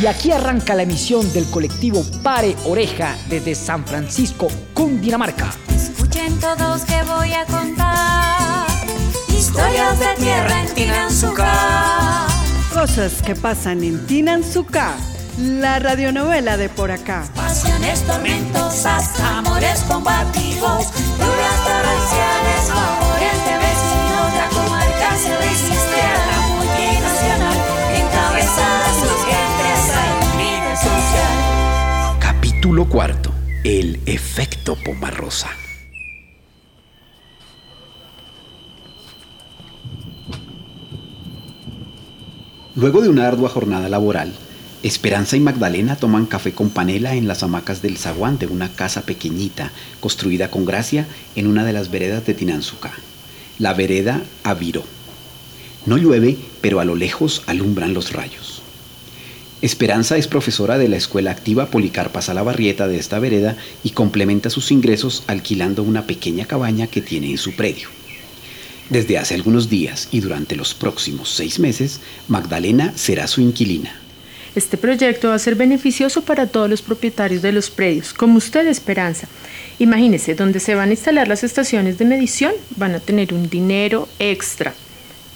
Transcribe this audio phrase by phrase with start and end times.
[0.00, 5.50] Y aquí arranca la emisión del colectivo Pare Oreja desde San Francisco, Cundinamarca.
[5.68, 8.66] Escuchen todos que voy a contar
[9.28, 12.26] historias de tierra en Tinanzuca.
[12.72, 14.94] Cosas que pasan en Tinanzuca,
[15.36, 17.24] la radionovela de por acá.
[17.34, 20.86] Pasiones tormentosas, amores combativos,
[21.18, 21.60] lluvias
[32.88, 33.32] Cuarto.
[33.62, 35.50] El efecto Pomarrosa.
[42.74, 44.32] Luego de una ardua jornada laboral,
[44.82, 49.02] Esperanza y Magdalena toman café con panela en las hamacas del zaguán de una casa
[49.02, 52.92] pequeñita, construida con gracia en una de las veredas de Tinanzuca.
[53.58, 54.84] La vereda Aviró.
[55.84, 58.62] No llueve, pero a lo lejos alumbran los rayos.
[59.62, 64.70] Esperanza es profesora de la escuela activa Policarpa Salabarrieta de esta vereda y complementa sus
[64.70, 67.88] ingresos alquilando una pequeña cabaña que tiene en su predio.
[68.88, 74.00] Desde hace algunos días y durante los próximos seis meses, Magdalena será su inquilina.
[74.54, 78.66] Este proyecto va a ser beneficioso para todos los propietarios de los predios, como usted,
[78.66, 79.28] Esperanza.
[79.78, 84.08] Imagínese, donde se van a instalar las estaciones de medición, van a tener un dinero
[84.18, 84.74] extra.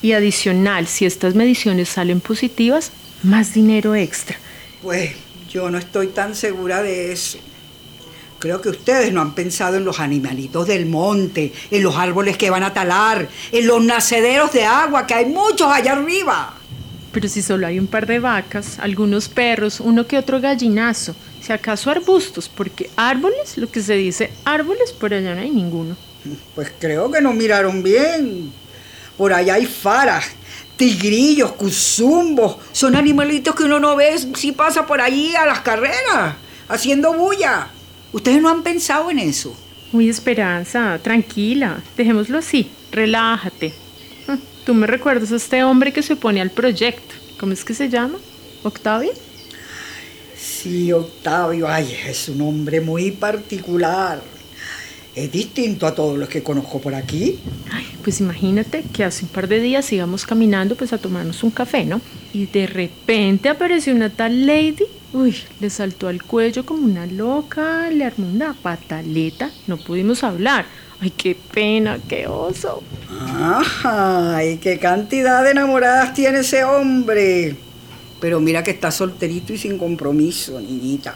[0.02, 2.91] Y adicional, si estas mediciones salen positivas,
[3.25, 4.36] más dinero extra.
[4.83, 5.12] Pues
[5.48, 7.39] yo no estoy tan segura de eso.
[8.39, 12.50] Creo que ustedes no han pensado en los animalitos del monte, en los árboles que
[12.50, 16.55] van a talar, en los nacederos de agua, que hay muchos allá arriba.
[17.11, 21.52] Pero si solo hay un par de vacas, algunos perros, uno que otro gallinazo, si
[21.52, 25.97] acaso arbustos, porque árboles, lo que se dice árboles, por allá no hay ninguno.
[26.55, 28.52] Pues creo que no miraron bien.
[29.17, 30.25] Por allá hay faras,
[30.77, 32.56] tigrillos, cuzumbos.
[32.72, 36.36] Son animalitos que uno no ve si pasa por allí a las carreras,
[36.68, 37.68] haciendo bulla.
[38.12, 39.55] ¿Ustedes no han pensado en eso?
[39.92, 43.73] Uy, Esperanza, tranquila, dejémoslo así, relájate.
[44.29, 44.36] Ah,
[44.67, 47.14] Tú me recuerdas a este hombre que se opone al proyecto.
[47.39, 48.18] ¿Cómo es que se llama?
[48.62, 49.12] ¿Octavio?
[50.36, 54.20] Sí, Octavio, ay, es un hombre muy particular.
[55.14, 57.39] Es distinto a todos los que conozco por aquí.
[57.70, 61.51] Ay, pues imagínate que hace un par de días íbamos caminando pues a tomarnos un
[61.51, 62.03] café, ¿no?
[62.35, 64.85] Y de repente apareció una tal lady.
[65.15, 70.67] Uy, le saltó al cuello como una loca, le armó una pataleta, no pudimos hablar.
[71.01, 72.83] Ay, qué pena, qué oso.
[73.85, 77.57] Ay, qué cantidad de enamoradas tiene ese hombre.
[78.21, 81.15] Pero mira que está solterito y sin compromiso, niñita.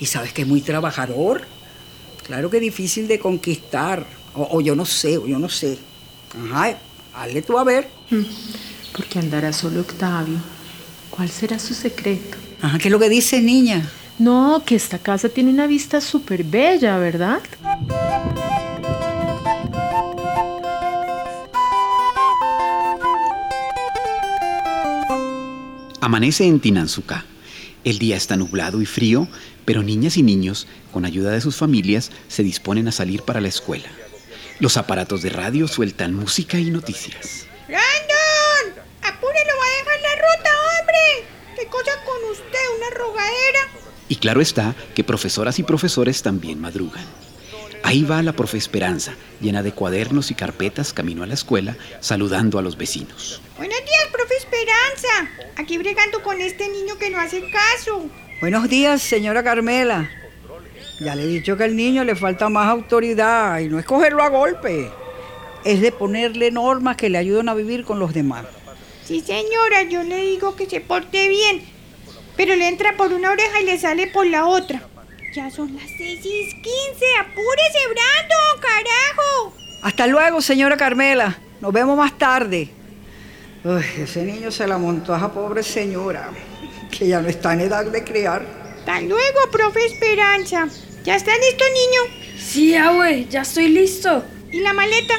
[0.00, 1.42] Y sabes que es muy trabajador.
[2.26, 4.04] Claro que es difícil de conquistar.
[4.36, 5.78] O, o yo no sé, o yo no sé.
[6.50, 6.78] Ajá,
[7.14, 7.88] hazle tú a ver.
[8.92, 10.38] ¿Por qué andará solo Octavio?
[11.10, 12.36] ¿Cuál será su secreto?
[12.60, 13.90] Ajá, ¿qué es lo que dice, niña?
[14.18, 17.40] No, que esta casa tiene una vista súper bella, ¿verdad?
[26.00, 27.24] Amanece en Tinanzuca.
[27.84, 29.28] El día está nublado y frío,
[29.64, 33.48] pero niñas y niños, con ayuda de sus familias, se disponen a salir para la
[33.48, 33.88] escuela.
[34.58, 37.46] Los aparatos de radio sueltan música y noticias.
[37.68, 38.82] ¡Brandon!
[39.02, 40.50] ¡Apúrelo, va a dejar la ruta,
[40.80, 41.28] hombre!
[41.56, 42.58] ¿Qué cosa con usted?
[42.78, 43.60] ¿Una rogadera?
[44.08, 47.04] Y claro está que profesoras y profesores también madrugan.
[47.82, 52.58] Ahí va la profe Esperanza, llena de cuadernos y carpetas camino a la escuela, saludando
[52.58, 53.42] a los vecinos.
[53.58, 55.52] Buenos días, profe Esperanza.
[55.56, 58.06] Aquí bregando con este niño que no hace caso.
[58.40, 60.10] Buenos días, señora Carmela.
[61.00, 64.22] Ya le he dicho que al niño le falta más autoridad y no es cogerlo
[64.22, 64.90] a golpe.
[65.64, 68.46] Es de ponerle normas que le ayuden a vivir con los demás.
[69.04, 71.62] Sí, señora, yo le digo que se porte bien.
[72.36, 74.82] Pero le entra por una oreja y le sale por la otra.
[75.34, 76.64] Ya son las 6 y 15.
[77.20, 79.54] ¡Apúrese, Brandon, carajo!
[79.82, 81.38] Hasta luego, señora Carmela.
[81.60, 82.70] Nos vemos más tarde.
[83.64, 86.30] Uy, ese niño se la montó a esa pobre señora,
[86.90, 88.46] que ya no está en edad de criar.
[88.78, 90.68] Hasta luego, profe Esperanza.
[91.06, 92.16] ¿Ya está listo, niño?
[92.36, 94.24] Sí, abue, ya estoy listo.
[94.50, 95.14] ¿Y la maleta?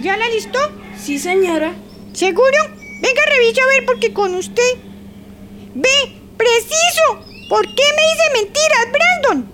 [0.00, 0.58] ¿Ya la listó?
[1.00, 1.72] Sí, señora.
[2.12, 2.58] ¿Seguro?
[3.00, 4.74] Venga, revise a ver porque con usted.
[5.76, 5.88] ¡Ve!
[6.36, 7.24] ¡Preciso!
[7.48, 9.48] ¿Por qué me dice mentiras, Brandon?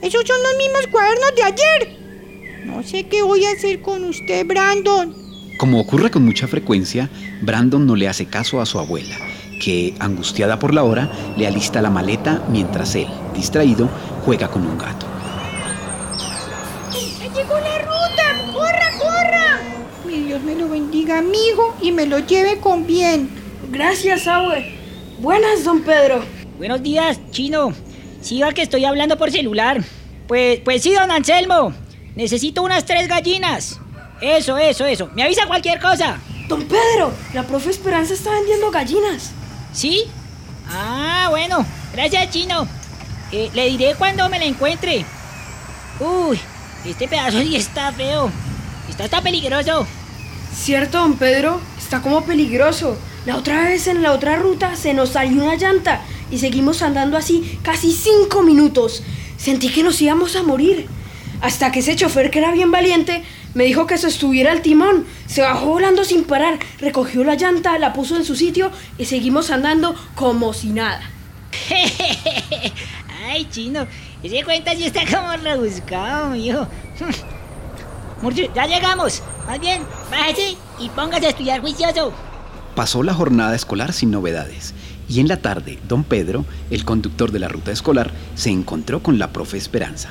[0.00, 2.64] Esos son los mismos cuadernos de ayer.
[2.64, 5.12] No sé qué voy a hacer con usted, Brandon.
[5.58, 7.10] Como ocurre con mucha frecuencia,
[7.42, 9.16] Brandon no le hace caso a su abuela,
[9.60, 13.88] que, angustiada por la hora, le alista la maleta mientras él, distraído,
[14.24, 15.06] juega con un gato.
[16.92, 18.52] ¡Ya llegó la ruta!
[18.52, 19.60] ¡Corra, corra!
[20.06, 23.28] Mi Dios me lo bendiga, amigo, y me lo lleve con bien.
[23.70, 24.74] Gracias, abue.
[25.18, 26.24] Buenas, don Pedro.
[26.56, 27.72] Buenos días, chino.
[28.20, 29.82] Siga que estoy hablando por celular.
[30.26, 31.74] Pues, pues sí, don Anselmo.
[32.14, 33.80] Necesito unas tres gallinas.
[34.22, 35.10] Eso, eso, eso.
[35.14, 36.18] Me avisa cualquier cosa.
[36.48, 39.32] Don Pedro, la profe Esperanza está vendiendo gallinas.
[39.72, 40.04] ¿Sí?
[40.68, 41.66] Ah, bueno.
[41.92, 42.66] Gracias, chino.
[43.36, 45.04] Eh, le diré cuando me la encuentre.
[45.98, 46.38] Uy,
[46.84, 48.30] este pedazo sí está feo.
[48.88, 49.88] Está, está peligroso.
[50.54, 52.96] Cierto, don Pedro, está como peligroso.
[53.26, 57.16] La otra vez en la otra ruta se nos salió una llanta y seguimos andando
[57.16, 59.02] así casi cinco minutos.
[59.36, 60.86] Sentí que nos íbamos a morir.
[61.40, 65.06] Hasta que ese chofer, que era bien valiente, me dijo que se estuviera al timón.
[65.26, 69.50] Se bajó volando sin parar, recogió la llanta, la puso en su sitio y seguimos
[69.50, 71.10] andando como si nada.
[73.24, 73.86] Ay, chino.
[74.22, 76.66] Ese cuenta sí está como rebuscado, mijo.
[78.22, 79.22] Murcio, ya llegamos.
[79.46, 82.12] Más bien, bájese y póngase a estudiar juicioso.
[82.74, 84.74] Pasó la jornada escolar sin novedades
[85.08, 89.18] y en la tarde don Pedro, el conductor de la ruta escolar, se encontró con
[89.18, 90.10] la profe Esperanza.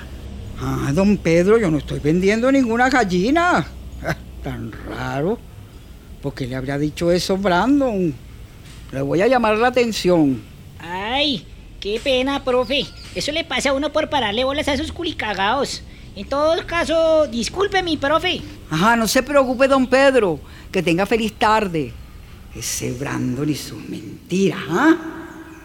[0.62, 3.66] Ah, don Pedro, yo no estoy vendiendo ninguna gallina.
[4.04, 5.40] Ah, Tan raro.
[6.22, 8.14] ¿Por qué le habría dicho eso Brandon?
[8.92, 10.42] Le voy a llamar la atención.
[10.80, 11.46] Ay,
[11.80, 12.86] qué pena, profe.
[13.16, 15.84] Eso le pasa a uno por pararle bolas a esos culicagados.
[16.16, 18.42] En todo caso, disculpe mi profe.
[18.70, 20.40] Ajá, no se preocupe, don Pedro.
[20.72, 21.94] Que tenga feliz tarde.
[22.56, 24.96] Ese Brandon y sus mentiras, ¿ah?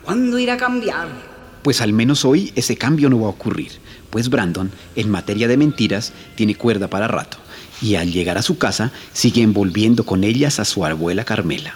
[0.05, 1.09] ¿Cuándo irá a cambiar?
[1.63, 3.73] Pues al menos hoy ese cambio no va a ocurrir,
[4.09, 7.37] pues Brandon, en materia de mentiras, tiene cuerda para rato,
[7.83, 11.75] y al llegar a su casa sigue envolviendo con ellas a su abuela Carmela.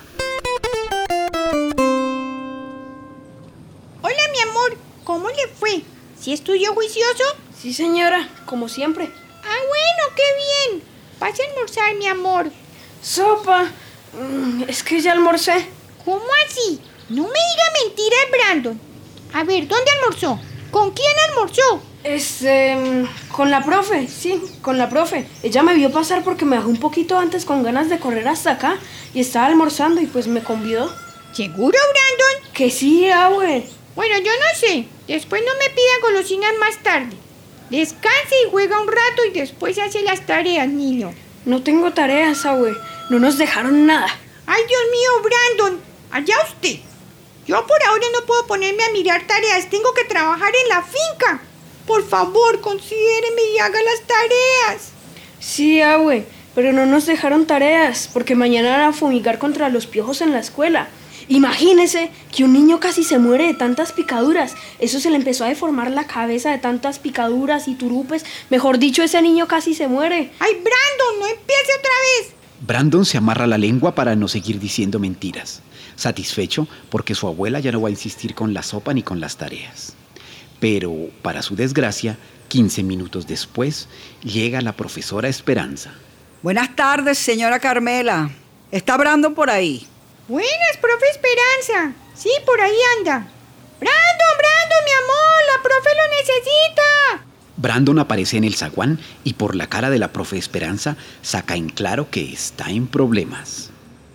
[6.23, 7.25] ¿Sí estudió juicioso?
[7.61, 9.11] Sí, señora, como siempre.
[9.43, 10.23] Ah, bueno, qué
[10.71, 10.83] bien.
[11.19, 12.49] Pase a almorzar, mi amor.
[13.03, 13.65] Sopa.
[14.13, 15.67] Mm, es que ya almorcé.
[16.05, 16.81] ¿Cómo así?
[17.09, 18.81] No me diga mentiras, Brandon.
[19.33, 20.39] A ver, ¿dónde almorzó?
[20.71, 21.83] ¿Con quién almorzó?
[22.05, 22.77] Este,
[23.33, 25.27] con la profe, sí, con la profe.
[25.43, 28.53] Ella me vio pasar porque me dejó un poquito antes con ganas de correr hasta
[28.53, 28.79] acá
[29.13, 30.89] y estaba almorzando y pues me convidó.
[31.33, 32.53] ¿Seguro, Brandon?
[32.53, 33.67] Que sí, abue.
[33.95, 34.87] Bueno, yo no sé.
[35.07, 37.17] Después no me pida golosinas más tarde.
[37.71, 41.15] Descanse y juega un rato y después hace las tareas, niño.
[41.45, 42.75] No tengo tareas, abue.
[43.11, 44.09] No nos dejaron nada.
[44.47, 45.81] Ay, Dios mío, Brandon.
[46.11, 46.79] Allá usted.
[47.47, 49.69] Yo por ahora no puedo ponerme a mirar tareas.
[49.69, 51.43] Tengo que trabajar en la finca.
[51.87, 54.93] Por favor, considéreme y haga las tareas.
[55.41, 56.25] Sí, abue,
[56.55, 60.39] pero no nos dejaron tareas porque mañana van a fumigar contra los piojos en la
[60.39, 60.89] escuela.
[61.29, 64.55] Imagínese que un niño casi se muere de tantas picaduras.
[64.79, 68.25] Eso se le empezó a deformar la cabeza de tantas picaduras y turupes.
[68.51, 70.31] Mejor dicho, ese niño casi se muere.
[70.39, 72.35] Ay, Brandon, no empiece otra vez.
[72.67, 75.63] Brandon se amarra la lengua para no seguir diciendo mentiras,
[75.97, 79.37] satisfecho porque su abuela ya no va a insistir con la sopa ni con las
[79.37, 79.95] tareas.
[80.61, 82.19] Pero, para su desgracia,
[82.49, 83.89] 15 minutos después,
[84.23, 85.93] llega la profesora Esperanza.
[86.43, 88.31] Buenas tardes, señora Carmela.
[88.71, 89.87] ¿Está Brandon por ahí?
[90.33, 91.93] Buenas, profe Esperanza.
[92.15, 93.19] Sí, por ahí anda.
[93.79, 97.27] Brandon, Brandon, mi amor, la profe lo necesita.
[97.59, 101.69] Brandon aparece en el zaguán y por la cara de la profe Esperanza saca en
[101.69, 103.69] claro que está en problemas.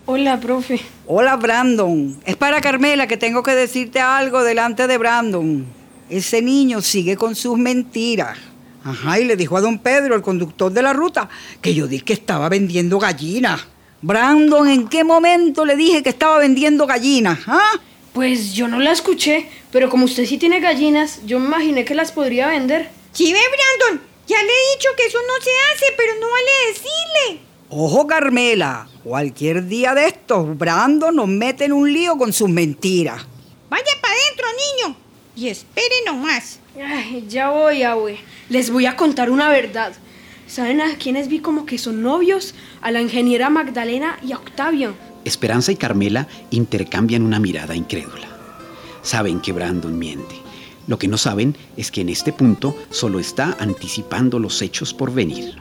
[0.06, 0.80] Hola, profe.
[1.06, 2.20] Hola, Brandon.
[2.24, 5.66] Es para Carmela que tengo que decirte algo delante de Brandon.
[6.10, 8.36] Ese niño sigue con sus mentiras.
[8.82, 11.28] Ajá, y le dijo a don Pedro, el conductor de la ruta,
[11.62, 13.68] que yo dije que estaba vendiendo gallinas.
[14.00, 17.40] Brandon, ¿en qué momento le dije que estaba vendiendo gallinas?
[17.48, 17.72] ¿Ah?
[18.12, 21.96] Pues yo no la escuché, pero como usted sí tiene gallinas, yo me imaginé que
[21.96, 22.90] las podría vender.
[23.12, 24.06] Sí, ve, Brandon.
[24.28, 27.40] Ya le he dicho que eso no se hace, pero no vale decirle.
[27.70, 28.88] Ojo, Carmela.
[29.02, 33.26] Cualquier día de estos, Brandon nos mete en un lío con sus mentiras.
[33.68, 34.96] Vaya para adentro, niño.
[35.34, 36.60] Y espere nomás.
[36.80, 38.18] Ay, ya voy, abue.
[38.48, 39.92] Les voy a contar una verdad.
[40.48, 42.54] ¿Saben a quiénes vi como que son novios?
[42.80, 44.94] A la ingeniera Magdalena y a Octavio.
[45.26, 48.28] Esperanza y Carmela intercambian una mirada incrédula.
[49.02, 50.36] Saben que Brandon miente.
[50.86, 55.12] Lo que no saben es que en este punto solo está anticipando los hechos por
[55.12, 55.56] venir.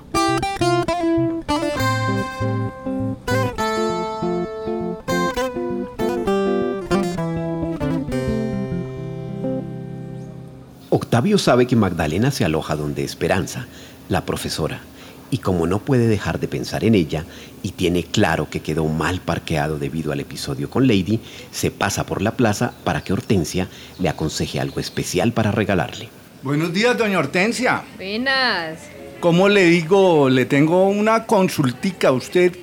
[10.90, 13.68] Octavio sabe que Magdalena se aloja donde Esperanza,
[14.10, 14.82] la profesora,
[15.30, 17.26] y como no puede dejar de pensar en ella
[17.64, 21.20] y tiene claro que quedó mal parqueado debido al episodio con Lady,
[21.52, 23.68] se pasa por la plaza para que Hortensia
[24.00, 26.10] le aconseje algo especial para regalarle.
[26.44, 27.84] Buenos días, doña Hortensia.
[27.98, 28.80] Buenas.
[29.20, 30.30] ¿Cómo le digo?
[30.30, 32.56] Le tengo una consultica a usted.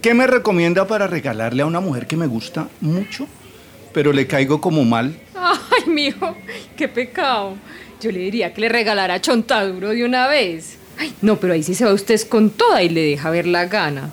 [0.00, 3.26] ¿Qué me recomienda para regalarle a una mujer que me gusta mucho,
[3.92, 5.18] pero le caigo como mal.
[5.34, 6.36] Ay, mijo,
[6.76, 7.56] qué pecado.
[8.00, 10.78] Yo le diría que le regalara chontaduro de una vez.
[10.98, 13.66] Ay, no, pero ahí sí se va usted con toda y le deja ver la
[13.66, 14.10] gana.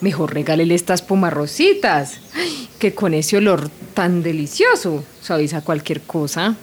[0.00, 2.20] Mejor regálele estas pomarrositas.
[2.34, 6.56] Ay, que con ese olor tan delicioso suaviza cualquier cosa.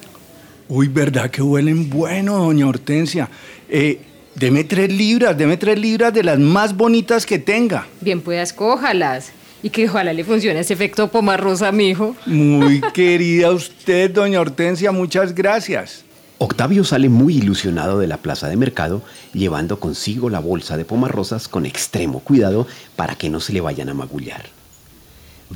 [0.67, 3.29] Uy, ¿verdad que huelen bueno, doña Hortensia?
[3.69, 4.01] Eh,
[4.35, 7.87] deme tres libras, deme tres libras de las más bonitas que tenga.
[8.01, 9.31] Bien, pues escójalas.
[9.63, 12.15] Y que ojalá le funcione ese efecto pomarrosa, mijo.
[12.25, 16.03] Muy querida usted, doña Hortensia, muchas gracias.
[16.39, 19.01] Octavio sale muy ilusionado de la plaza de mercado,
[19.33, 23.89] llevando consigo la bolsa de pomarrosas con extremo cuidado para que no se le vayan
[23.89, 24.45] a magullar.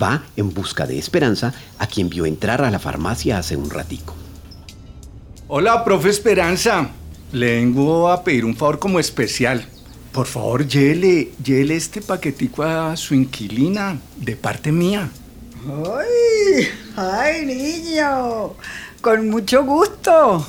[0.01, 4.15] Va en busca de Esperanza, a quien vio entrar a la farmacia hace un ratico.
[5.47, 6.89] Hola, profe Esperanza.
[7.31, 9.63] Le vengo a pedir un favor como especial.
[10.11, 15.09] Por favor, llévele este paquetico a su inquilina, de parte mía.
[15.67, 16.67] ¡Ay!
[16.95, 18.53] ¡Ay, niño!
[18.99, 20.45] Con mucho gusto.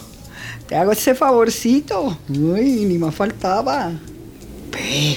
[0.67, 2.19] Te hago ese favorcito.
[2.29, 3.93] Uy, ni más faltaba.
[4.71, 5.17] Ve.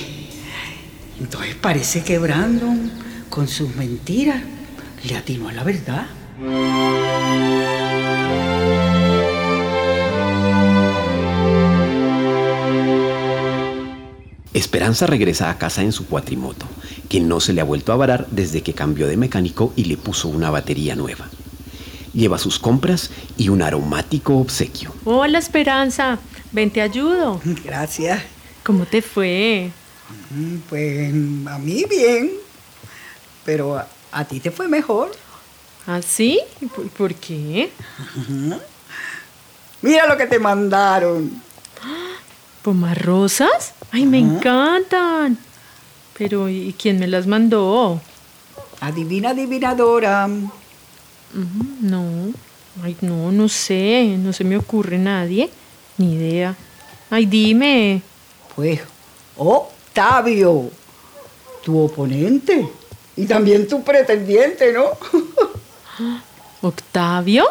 [1.19, 2.91] Entonces parece que Brandon,
[3.29, 4.41] con sus mentiras,
[5.07, 6.07] le atinó a la verdad.
[14.53, 16.65] Esperanza regresa a casa en su cuatrimoto,
[17.09, 19.97] que no se le ha vuelto a varar desde que cambió de mecánico y le
[19.97, 21.29] puso una batería nueva.
[22.15, 24.95] Lleva sus compras y un aromático obsequio.
[25.03, 26.17] Hola, Esperanza.
[26.53, 27.41] Ven, te ayudo.
[27.65, 28.23] Gracias.
[28.63, 29.69] ¿Cómo te fue?
[30.31, 32.31] Mm, Pues a mí bien,
[33.43, 35.11] pero a, a ti te fue mejor.
[35.87, 36.39] ¿Ah, sí?
[36.73, 37.69] ¿Por, por qué?
[39.81, 41.41] Mira lo que te mandaron.
[42.61, 43.73] ¿Pomarrosas?
[43.91, 45.37] ¡Ay, me encantan!
[46.17, 48.01] Pero, ¿y quién me las mandó?
[48.79, 50.27] Adivina, adivinadora.
[51.81, 52.31] No,
[52.81, 55.49] ay, no, no sé, no se me ocurre nadie,
[55.97, 56.55] ni idea.
[57.09, 58.01] Ay, dime.
[58.55, 58.79] Pues
[59.35, 60.69] Octavio,
[61.63, 62.69] tu oponente
[63.17, 64.85] y también tu pretendiente, ¿no?
[66.61, 67.45] ¿Octavio?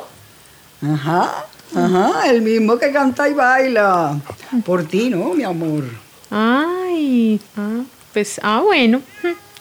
[0.83, 4.19] Ajá, ajá, el mismo que canta y baila.
[4.65, 5.85] Por ti, ¿no, mi amor?
[6.31, 9.03] Ay, ah, pues, ah, bueno,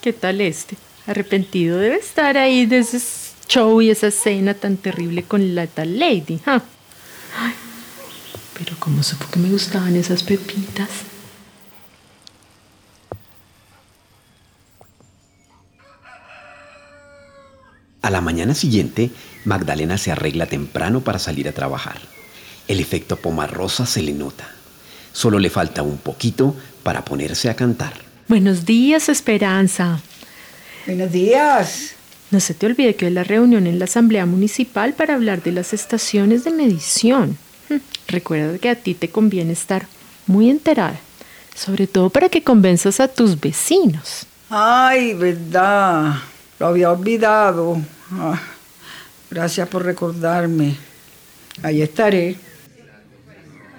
[0.02, 0.78] ¿qué tal este?
[1.06, 2.84] Arrepentido debe estar ahí de
[3.48, 6.40] show y esa escena tan terrible con la tal Lady.
[6.46, 6.62] ah.
[7.40, 7.54] Ay,
[8.58, 10.90] pero ¿cómo supo que me gustaban esas pepitas?
[18.02, 19.12] A la mañana siguiente,
[19.46, 22.02] Magdalena se arregla temprano para salir a trabajar.
[22.68, 24.50] El efecto pomarrosa se le nota.
[25.14, 27.94] Solo le falta un poquito para ponerse a cantar.
[28.28, 30.02] Buenos días, Esperanza.
[30.86, 31.96] Buenos días.
[32.34, 35.52] No se te olvide que es la reunión en la Asamblea Municipal para hablar de
[35.52, 37.38] las estaciones de medición.
[37.70, 39.86] Hm, Recuerda que a ti te conviene estar
[40.26, 41.00] muy enterada,
[41.54, 44.26] sobre todo para que convenzas a tus vecinos.
[44.50, 46.16] Ay, verdad.
[46.60, 47.80] Lo había olvidado.
[48.14, 48.42] Ah,
[49.30, 50.76] gracias por recordarme.
[51.62, 52.36] Ahí estaré.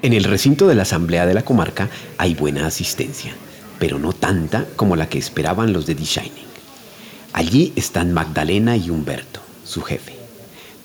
[0.00, 3.34] En el recinto de la Asamblea de la Comarca hay buena asistencia,
[3.80, 6.53] pero no tanta como la que esperaban los de Shining.
[7.34, 10.12] Allí están Magdalena y Humberto, su jefe.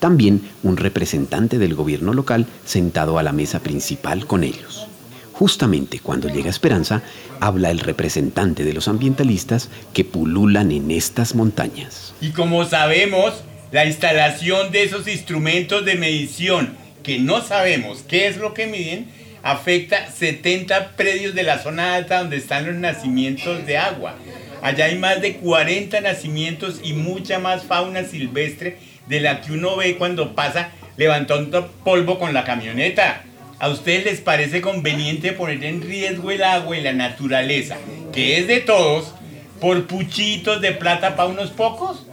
[0.00, 4.88] También un representante del gobierno local sentado a la mesa principal con ellos.
[5.32, 7.02] Justamente cuando llega Esperanza,
[7.38, 12.14] habla el representante de los ambientalistas que pululan en estas montañas.
[12.20, 18.38] Y como sabemos, la instalación de esos instrumentos de medición que no sabemos qué es
[18.38, 19.06] lo que miden,
[19.44, 24.16] afecta 70 predios de la zona alta donde están los nacimientos de agua.
[24.62, 29.76] Allá hay más de 40 nacimientos y mucha más fauna silvestre de la que uno
[29.76, 33.22] ve cuando pasa levantando polvo con la camioneta.
[33.58, 37.76] ¿A ustedes les parece conveniente poner en riesgo el agua y la naturaleza,
[38.12, 39.14] que es de todos,
[39.60, 42.06] por puchitos de plata para unos pocos?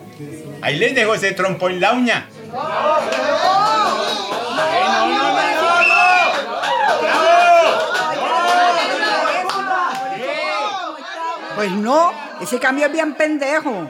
[0.61, 2.27] Ahí les dejo ese trompo en la uña.
[11.55, 13.87] Pues no, ese cambio es bien pendejo.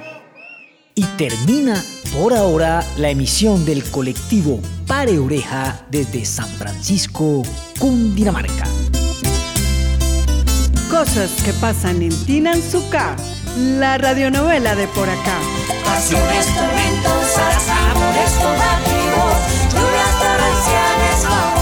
[0.96, 7.44] Y termina por ahora la emisión del colectivo Pare Oreja desde San Francisco,
[7.80, 8.66] Cundinamarca.
[10.90, 13.16] Cosas que pasan en Tinanzuca,
[13.58, 15.38] la radionovela de por acá.
[15.84, 19.36] Pasiones, tormentosas, amores combativos,
[19.74, 21.57] lluvias torrenciales,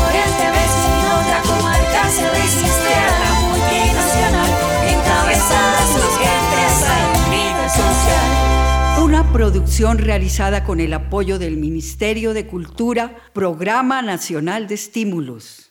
[9.35, 15.64] producción realizada con el apoyo del Ministerio de Cultura, Programa Nacional de Estímulos.